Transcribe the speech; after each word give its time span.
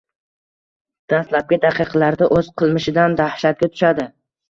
Dastlabki 1.13 1.61
daqiqalarda 1.67 2.33
o’z 2.41 2.53
qilmishidan 2.65 3.23
dahshatga 3.25 3.75
tushadi. 3.79 4.13